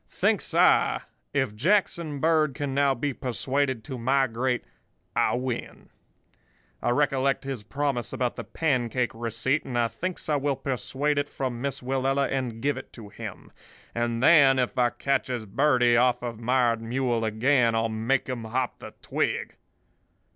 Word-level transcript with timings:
Thinks 0.09 0.55
I, 0.55 1.01
if 1.31 1.53
Jackson 1.55 2.17
Bird 2.19 2.55
can 2.55 2.73
now 2.73 2.95
be 2.95 3.13
persuaded 3.13 3.83
to 3.83 3.99
migrate, 3.99 4.63
I 5.15 5.35
win. 5.35 5.91
I 6.81 6.89
recollect 6.89 7.43
his 7.43 7.61
promise 7.61 8.11
about 8.11 8.35
the 8.35 8.43
pancake 8.43 9.11
receipt, 9.13 9.63
and 9.63 9.77
I 9.77 9.87
thinks 9.89 10.27
I 10.27 10.37
will 10.37 10.55
persuade 10.55 11.19
it 11.19 11.27
from 11.27 11.61
Miss 11.61 11.81
Willella 11.81 12.27
and 12.31 12.63
give 12.63 12.77
it 12.77 12.91
to 12.93 13.09
him; 13.09 13.51
and 13.93 14.23
then 14.23 14.57
if 14.57 14.75
I 14.75 14.89
catches 14.89 15.45
Birdie 15.45 15.95
off 15.97 16.23
of 16.23 16.39
Mired 16.39 16.81
Mule 16.81 17.23
again, 17.23 17.75
I'll 17.75 17.87
make 17.87 18.27
him 18.27 18.45
hop 18.45 18.79
the 18.79 18.95
twig. 19.03 19.55